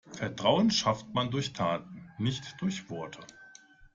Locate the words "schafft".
0.71-1.13